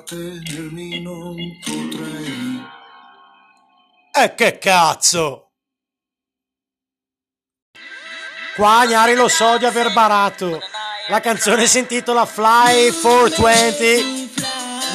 Trattenermi 0.06 1.00
non 1.00 1.34
potrei. 1.64 2.64
E 4.12 4.34
che 4.36 4.58
cazzo! 4.58 5.50
Qua 8.54 8.86
Gnari 8.86 9.16
lo 9.16 9.26
so 9.26 9.58
di 9.58 9.64
aver 9.64 9.92
barato. 9.92 10.60
La 11.08 11.18
canzone 11.18 11.66
si 11.66 11.80
intitola 11.80 12.24
Fly 12.24 12.92
420 12.92 14.32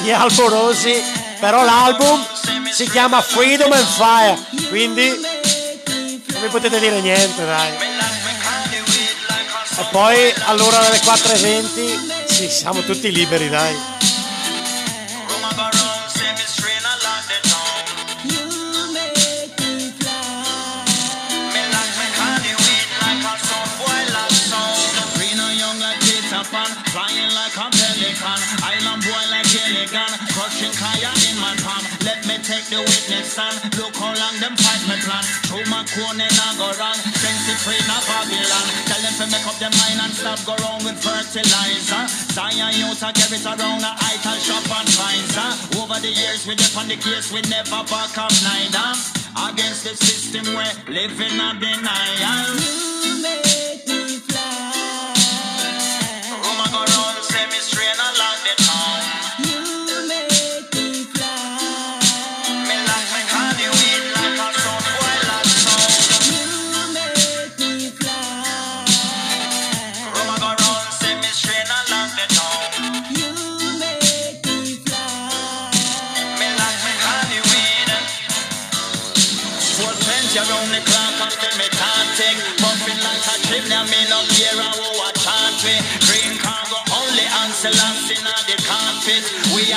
di 0.02 0.10
Alborosi, 0.10 0.94
però 1.38 1.62
l'album 1.62 2.24
si 2.72 2.88
chiama 2.88 3.20
Freedom 3.20 3.70
and 3.70 3.86
Fire, 3.86 4.38
quindi 4.70 5.08
non 5.10 6.40
mi 6.40 6.48
potete 6.48 6.80
dire 6.80 7.02
niente, 7.02 7.44
dai. 7.44 7.70
E 9.76 9.84
poi 9.90 10.32
all'ora 10.46 10.78
delle 10.78 10.96
4.20 10.96 12.24
sì, 12.24 12.48
siamo 12.48 12.80
tutti 12.80 13.12
liberi, 13.12 13.50
dai. 13.50 14.00
Gilligan, 29.92 30.16
crushing 30.32 30.72
kaya 30.72 31.12
in 31.28 31.36
my 31.36 31.52
palm. 31.60 31.84
Let 32.00 32.24
me 32.24 32.40
take 32.40 32.64
the 32.72 32.80
witness 32.80 33.36
stand. 33.36 33.60
Look 33.76 33.92
how 34.00 34.16
long 34.16 34.36
them 34.40 34.56
fight 34.56 34.80
me 34.88 34.96
plan. 35.04 35.20
Through 35.44 35.68
my 35.68 35.84
corner 35.84 36.28
now 36.32 36.56
go 36.56 36.72
wrong. 36.80 36.96
Sense 36.96 37.52
free 37.60 37.76
na 37.84 38.00
Babylon. 38.08 38.66
Tell 38.88 39.02
them 39.04 39.14
to 39.20 39.26
make 39.28 39.44
up 39.44 39.56
their 39.60 39.68
mind 39.68 40.00
and 40.00 40.12
stop 40.16 40.40
go 40.48 40.56
wrong 40.64 40.80
with 40.80 40.96
fertilizer. 40.96 42.08
Zion 42.32 42.72
youth 42.72 43.04
I 43.04 43.12
carry 43.12 43.36
it 43.36 43.44
around 43.44 43.84
a 43.84 43.92
ital 43.92 44.38
shop 44.40 44.64
and 44.64 44.88
find 44.96 45.28
sir. 45.28 45.52
Over 45.76 46.00
the 46.00 46.08
years 46.08 46.48
we 46.48 46.56
dip 46.56 46.72
on 46.72 46.88
the 46.88 46.96
case 46.96 47.28
we 47.28 47.44
never 47.52 47.84
back 47.92 48.16
up 48.16 48.32
neither. 48.48 48.96
Against 49.44 49.84
the 49.84 49.92
system 49.92 50.56
we're 50.56 50.72
living 50.88 51.36
a 51.36 51.52
denial. 51.60 52.48
You 53.04 53.20
make 53.20 53.84
me 53.84 54.24
fly. 54.24 55.12
Rumor 56.32 56.68
go 56.72 56.80
round, 56.80 57.20
say 57.28 57.44
me 57.44 57.60
strain 57.60 57.92
along 57.92 58.40
the 58.40 58.56
town. 58.64 59.01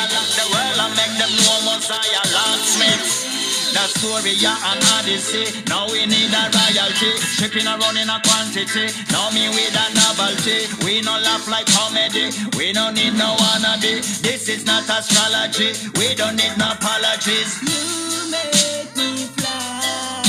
Unlock 0.05 0.29
the 0.37 0.45
world 0.53 0.77
and 0.85 0.93
make 1.01 1.17
them 1.17 1.33
know 1.41 1.57
Messiah 1.65 2.25
locksmiths. 2.29 3.25
That 3.73 3.89
story, 3.89 4.37
yeah, 4.37 4.53
an 4.69 4.77
odyssey. 5.01 5.49
Now 5.65 5.89
we 5.89 6.05
need 6.05 6.29
a 6.29 6.45
royalty. 6.53 7.17
Shipping 7.25 7.65
around 7.65 7.97
in 7.97 8.05
a 8.05 8.21
quantity. 8.21 8.93
Now 9.09 9.33
me 9.33 9.49
with 9.49 9.73
a 9.73 9.85
novelty. 9.97 10.69
We 10.85 11.01
no 11.01 11.17
laugh 11.17 11.49
like 11.49 11.65
comedy. 11.73 12.29
We 12.53 12.69
don't 12.71 12.93
need 12.93 13.17
no 13.17 13.33
wannabe. 13.33 14.05
This 14.21 14.47
is 14.47 14.63
not 14.65 14.85
astrology. 14.85 15.73
We 15.97 16.13
don't 16.13 16.37
need 16.37 16.53
no 16.53 16.69
apologies. 16.77 17.65
You 17.65 18.29
make 18.29 18.93
me 18.93 19.25
fly. 19.33 20.21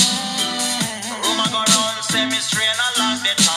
Rumor 1.21 1.49
go 1.53 1.61
round, 1.69 2.01
say 2.09 2.25
me 2.25 2.41
strain 2.41 2.73
along 2.97 3.21
the. 3.29 3.56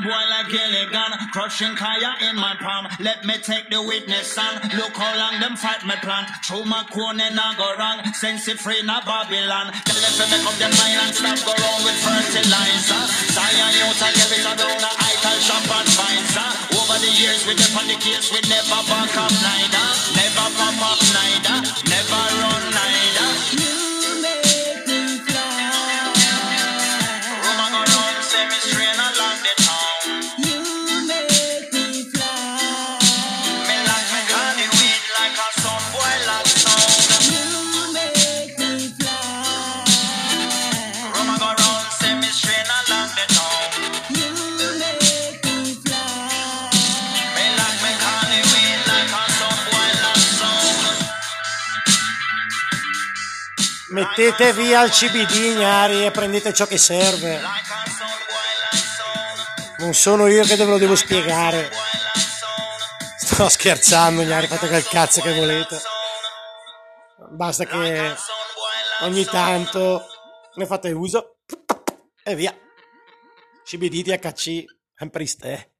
Island 0.00 0.08
boy 0.08 0.24
like 0.30 0.48
Gilligan, 0.48 1.12
crushing 1.32 1.76
kaya 1.76 2.14
in 2.28 2.36
my 2.36 2.54
palm. 2.56 2.88
Let 3.00 3.24
me 3.24 3.34
take 3.38 3.68
the 3.68 3.82
witness 3.82 4.32
stand. 4.32 4.72
Look 4.74 4.96
how 4.96 5.12
long 5.16 5.40
them 5.40 5.56
fight 5.56 5.84
me 5.84 5.94
plant. 6.00 6.28
Through 6.44 6.64
my 6.64 6.84
corner 6.90 7.28
now 7.34 7.52
go 7.56 7.74
wrong. 7.76 8.00
Sense 8.14 8.48
it 8.48 8.58
free 8.58 8.82
na 8.82 9.00
Babylon. 9.04 9.72
Tell 9.84 10.00
them 10.00 10.14
to 10.16 10.24
make 10.32 10.46
up 10.46 10.56
their 10.56 10.72
mind 10.80 11.00
and 11.04 11.12
stop 11.12 11.38
go 11.44 11.52
wrong 11.52 11.80
with 11.84 11.98
fertilizer. 12.00 13.02
Zion 13.34 13.72
youth 13.76 14.00
and 14.00 14.14
get 14.16 14.32
it 14.32 14.46
a 14.48 14.90
ital 15.04 15.38
shop 15.44 15.68
and 15.68 15.88
find 15.92 16.26
sir. 16.32 16.48
Over 16.80 16.98
the 17.04 17.12
years 17.20 17.44
we 17.46 17.52
dip 17.54 17.74
the 17.74 17.96
case, 18.00 18.32
we 18.32 18.40
never 18.48 18.80
back 18.88 19.12
up 19.20 19.32
neither. 19.36 19.86
Never 20.16 20.48
pop 20.56 20.80
up 20.96 21.00
neither. 21.12 21.58
Never 21.92 22.29
mettete 54.10 54.52
via 54.52 54.82
il 54.82 54.90
CBD 54.90 55.54
gnari 55.56 56.04
e 56.04 56.10
prendete 56.10 56.52
ciò 56.52 56.66
che 56.66 56.78
serve. 56.78 57.40
Non 59.78 59.94
sono 59.94 60.26
io 60.26 60.42
che 60.44 60.56
ve 60.56 60.64
lo 60.64 60.78
devo 60.78 60.96
spiegare. 60.96 61.70
Sto 63.16 63.48
scherzando 63.48 64.22
gnari, 64.22 64.48
fate 64.48 64.66
quel 64.66 64.84
cazzo 64.84 65.20
che 65.20 65.32
volete. 65.32 65.80
Basta 67.30 67.64
che 67.64 68.14
ogni 69.02 69.24
tanto 69.24 70.04
ne 70.54 70.66
fate 70.66 70.90
uso 70.90 71.38
e 72.22 72.34
via. 72.34 72.54
CBD 73.62 74.02
THC, 74.02 74.64
ampriste. 74.96 75.74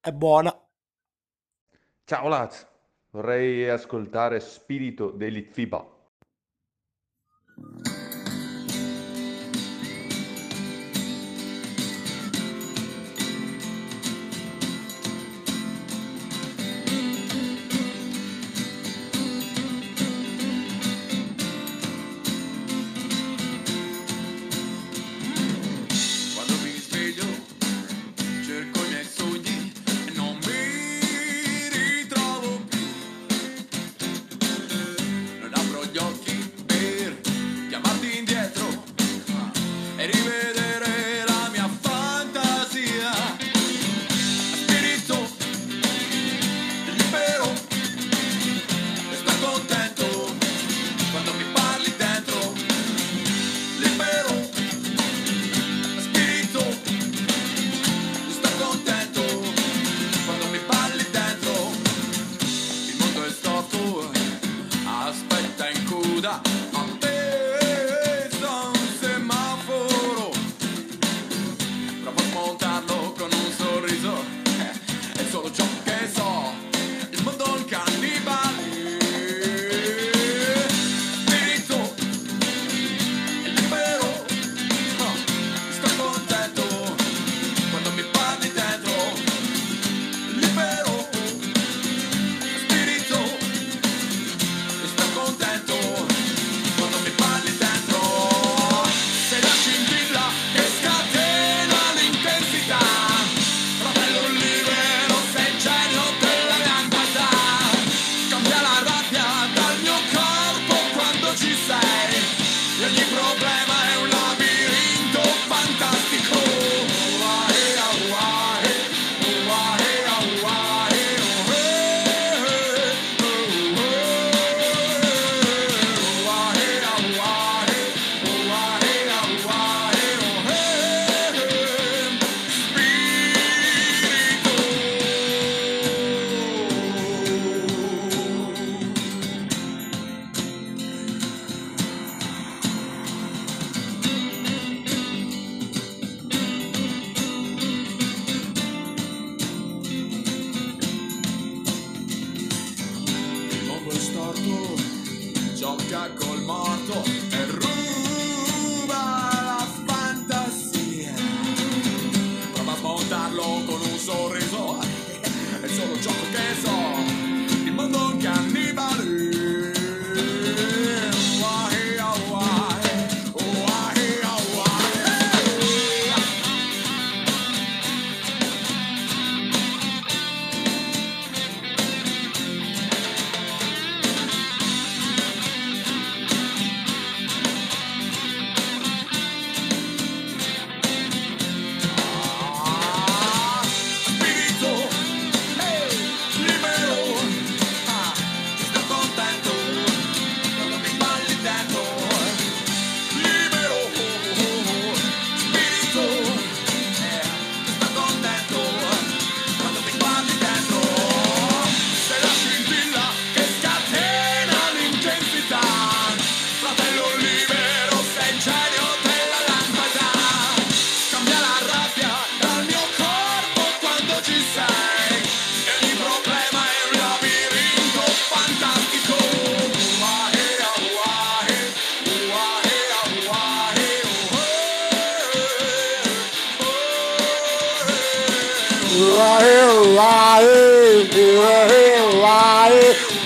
È 0.00 0.10
buona. 0.10 0.52
Ciao 2.04 2.26
Laz, 2.26 2.66
vorrei 3.10 3.68
ascoltare 3.68 4.40
Spirito 4.40 5.10
dell'Itfiba. 5.10 5.91
Thank 7.62 7.88
you. 7.88 8.01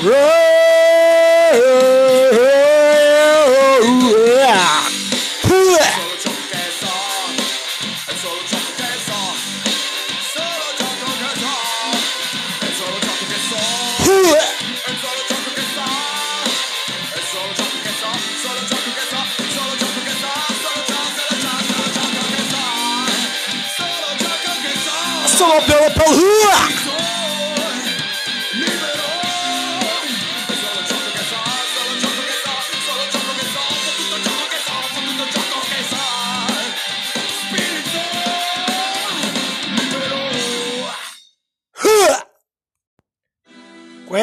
Roll. 0.07 0.46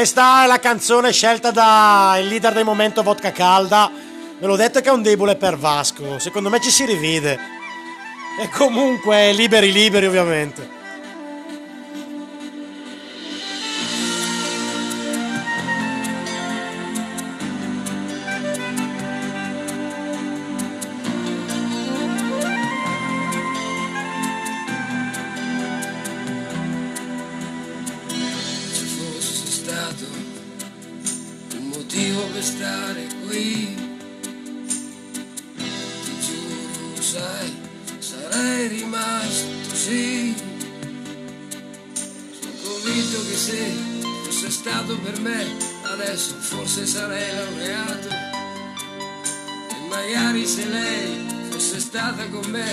Questa 0.04 0.44
è 0.44 0.48
la 0.48 0.60
canzone 0.60 1.14
scelta 1.14 1.52
dal 1.52 2.26
leader 2.26 2.52
del 2.52 2.66
momento 2.66 3.04
Vodka 3.04 3.32
Calda. 3.32 3.90
Ve 4.38 4.46
l'ho 4.46 4.58
detto 4.58 4.82
che 4.82 4.90
è 4.90 4.92
un 4.92 5.02
debole 5.02 5.38
per 5.38 5.56
Vasco. 5.58 6.20
Secondo 6.20 6.50
me 6.50 6.60
ci 6.60 6.72
si 6.72 6.84
rivede. 6.84 7.40
E 8.38 8.50
comunque, 8.50 9.32
liberi 9.32 9.72
liberi 9.72 10.06
ovviamente. 10.06 10.83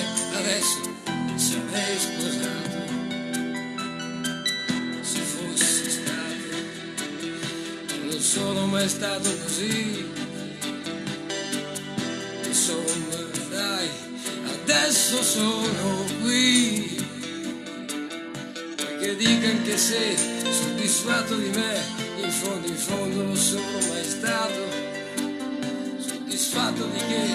Stata 0.01 0.15
con 0.15 0.29
me, 0.31 0.37
adesso 0.37 0.81
sarei 1.37 1.99
sposato. 1.99 2.79
Se 5.03 5.21
fosse 5.21 5.91
stato 5.91 6.57
non 8.05 8.21
sono 8.21 8.67
mai 8.67 8.89
stato 8.89 9.29
così. 9.43 10.09
Insomma, 12.45 13.17
dai, 13.51 13.89
adesso 14.63 15.23
sono 15.23 16.05
qui. 16.23 16.99
Perché 18.77 19.17
dica 19.17 19.49
anche 19.49 19.77
se 19.77 20.17
soddisfatto 20.51 21.37
di 21.37 21.51
me, 21.51 21.81
in 22.23 22.31
fondo 22.31 22.67
in 22.67 22.77
fondo 22.77 23.23
non 23.23 23.37
sono 23.37 23.79
mai 23.89 24.05
stato. 24.05 24.89
Soddisfatto 25.99 26.87
di 26.87 26.99
che, 26.99 27.35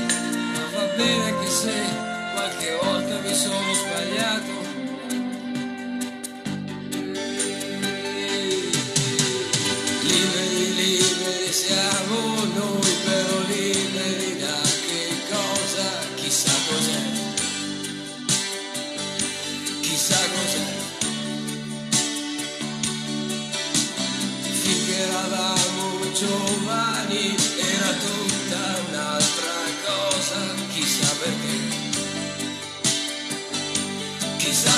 ma 0.53 0.69
va 0.73 0.85
bene 0.95 1.29
anche 1.29 1.49
se 1.49 2.14
qualche 2.35 2.75
volta 2.83 3.19
mi 3.21 3.33
sono 3.33 3.73
sbagliato. 3.73 4.54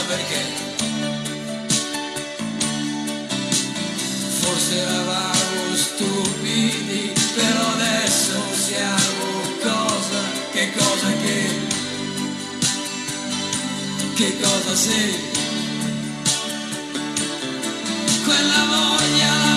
Perché. 0.08 0.41
Forse 4.39 4.78
eravamo 4.78 5.76
stupidi, 5.76 7.14
però 7.36 7.68
adesso 7.74 8.36
siamo 8.53 9.26
cosa? 9.62 10.22
Che 10.53 10.72
cosa 10.78 11.08
che? 11.24 11.41
Che 14.16 14.39
cosa 14.39 14.76
sei? 14.76 15.16
Quella 18.24 18.64
voglia, 18.76 19.57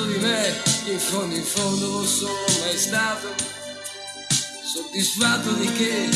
soddisfatto 0.00 0.04
di 0.06 0.18
me? 0.18 0.62
In 0.92 0.98
fondo, 0.98 1.34
in 1.34 1.44
fondo 1.44 1.86
non 1.86 2.06
sono 2.06 2.32
mai 2.60 2.76
stato. 2.76 3.28
Soddisfatto 4.62 5.52
di 5.52 5.72
che? 5.72 6.08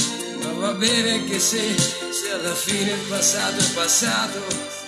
Ma 0.43 0.53
va 0.53 0.72
bene 0.72 1.12
anche 1.12 1.39
se, 1.39 1.76
se 1.76 2.30
alla 2.32 2.55
fine 2.55 2.93
il 2.93 3.09
passato 3.09 3.59
è 3.59 3.72
passato. 3.74 4.84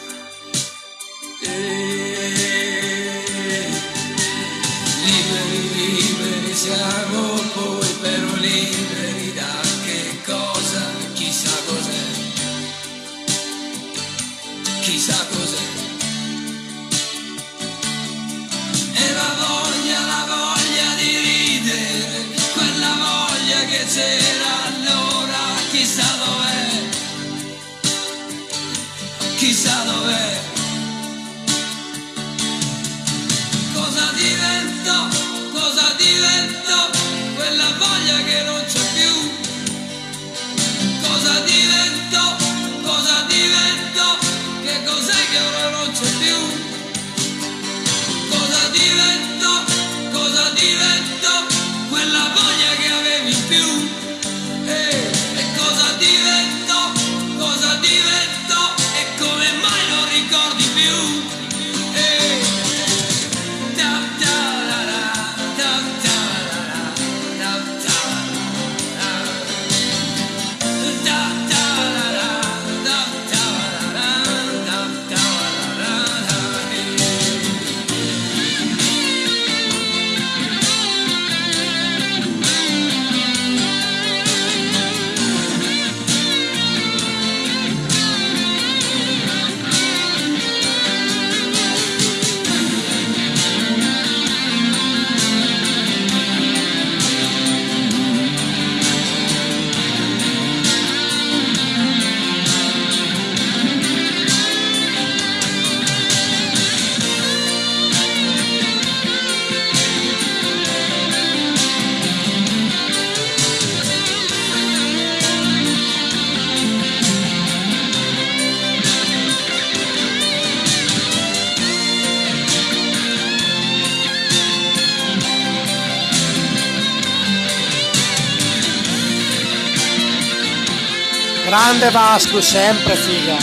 Grande 131.87 131.91
Vasco, 131.91 132.41
sempre 132.41 132.97
figa. 132.97 133.37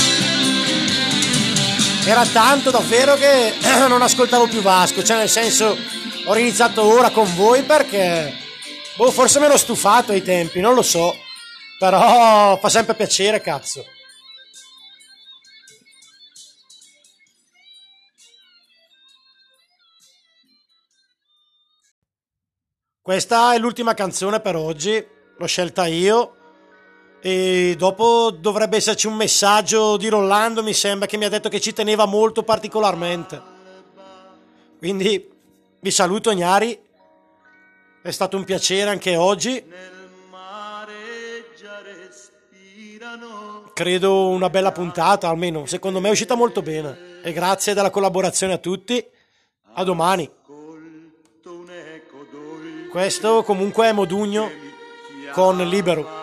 Era 2.05 2.25
tanto 2.25 2.71
davvero 2.71 3.15
che 3.15 3.53
non 3.87 4.01
ascoltavo 4.01 4.47
più 4.47 4.61
Vasco, 4.61 5.01
cioè 5.01 5.15
nel 5.15 5.29
senso 5.29 5.77
ho 6.25 6.37
iniziato 6.37 6.83
ora 6.83 7.11
con 7.11 7.33
voi 7.35 7.63
perché 7.63 8.33
boh, 8.97 9.11
forse 9.11 9.39
mi 9.39 9.45
ero 9.45 9.55
stufato 9.55 10.11
ai 10.11 10.23
tempi, 10.23 10.59
non 10.59 10.73
lo 10.73 10.81
so. 10.81 11.15
Però 11.79 12.57
fa 12.57 12.67
sempre 12.67 12.95
piacere, 12.95 13.39
cazzo. 13.39 13.85
Questa 23.01 23.53
è 23.53 23.57
l'ultima 23.57 23.93
canzone 23.93 24.41
per 24.41 24.57
oggi, 24.57 25.05
l'ho 25.37 25.45
scelta 25.45 25.85
io. 25.85 26.39
E 27.25 27.75
dopo 27.77 28.31
dovrebbe 28.31 28.75
esserci 28.75 29.07
un 29.07 29.15
messaggio 29.15 29.95
di 29.95 30.09
Rollando, 30.09 30.61
mi 30.61 30.73
sembra, 30.73 31.07
che 31.07 31.15
mi 31.15 31.23
ha 31.23 31.29
detto 31.29 31.47
che 31.47 31.61
ci 31.61 31.71
teneva 31.71 32.03
molto 32.03 32.43
particolarmente. 32.43 33.41
Quindi 34.77 35.31
vi 35.79 35.89
saluto, 35.89 36.33
Gnari. 36.33 36.77
È 38.01 38.11
stato 38.11 38.35
un 38.35 38.43
piacere 38.43 38.89
anche 38.89 39.15
oggi. 39.15 39.63
Credo 43.73 44.27
una 44.27 44.49
bella 44.49 44.73
puntata, 44.73 45.29
almeno 45.29 45.65
secondo 45.65 46.01
me 46.01 46.09
è 46.09 46.11
uscita 46.11 46.35
molto 46.35 46.61
bene. 46.61 47.21
E 47.23 47.31
grazie 47.31 47.73
della 47.73 47.89
collaborazione 47.89 48.51
a 48.51 48.57
tutti. 48.57 49.01
A 49.75 49.83
domani. 49.85 50.29
Questo 52.91 53.43
comunque 53.43 53.87
è 53.87 53.93
Modugno 53.93 54.51
con 55.31 55.55
Libero. 55.69 56.22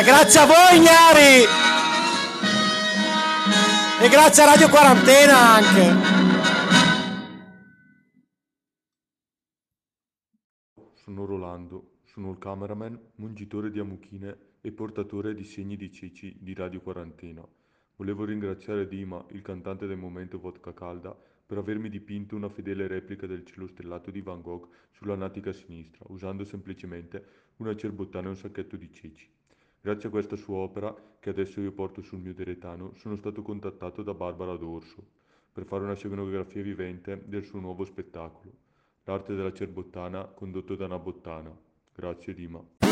E 0.00 0.02
grazie 0.02 0.40
a 0.40 0.46
voi, 0.46 0.80
Gnari! 0.80 1.44
E 4.02 4.08
grazie 4.08 4.42
a 4.42 4.46
Radio 4.46 4.70
Quarantena 4.70 5.36
anche. 5.56 5.92
Sono 10.94 11.26
Rolando, 11.26 11.98
sono 12.06 12.30
il 12.30 12.38
cameraman, 12.38 12.98
mungitore 13.16 13.70
di 13.70 13.78
amuchine 13.78 14.38
e 14.62 14.72
portatore 14.72 15.34
di 15.34 15.44
segni 15.44 15.76
di 15.76 15.92
ceci 15.92 16.34
di 16.40 16.54
Radio 16.54 16.80
Quarantena. 16.80 17.46
Volevo 17.96 18.24
ringraziare 18.24 18.88
Dima, 18.88 19.22
il 19.32 19.42
cantante 19.42 19.86
del 19.86 19.98
momento 19.98 20.38
Vodka 20.38 20.72
Calda, 20.72 21.14
per 21.44 21.58
avermi 21.58 21.90
dipinto 21.90 22.36
una 22.36 22.48
fedele 22.48 22.86
replica 22.86 23.26
del 23.26 23.44
cielo 23.44 23.66
stellato 23.66 24.10
di 24.10 24.22
Van 24.22 24.40
Gogh 24.40 24.66
sulla 24.92 25.14
natica 25.14 25.52
sinistra, 25.52 26.06
usando 26.08 26.46
semplicemente 26.46 27.52
una 27.56 27.76
cerbottana 27.76 28.28
e 28.28 28.30
un 28.30 28.36
sacchetto 28.36 28.76
di 28.76 28.90
ceci. 28.90 29.38
Grazie 29.82 30.08
a 30.08 30.12
questa 30.12 30.36
sua 30.36 30.56
opera, 30.56 30.94
che 31.18 31.30
adesso 31.30 31.60
io 31.60 31.72
porto 31.72 32.02
sul 32.02 32.20
mio 32.20 32.34
deretano, 32.34 32.92
sono 32.96 33.16
stato 33.16 33.40
contattato 33.40 34.02
da 34.02 34.12
Barbara 34.12 34.56
D'Orso 34.56 35.02
per 35.52 35.64
fare 35.64 35.84
una 35.84 35.94
scenografia 35.94 36.62
vivente 36.62 37.22
del 37.26 37.44
suo 37.44 37.60
nuovo 37.60 37.84
spettacolo, 37.84 38.52
L'arte 39.04 39.34
della 39.34 39.52
cerbottana 39.52 40.24
condotto 40.24 40.76
da 40.76 40.84
una 40.84 40.98
bottana. 40.98 41.50
Grazie 41.94 42.34
Dima. 42.34 42.89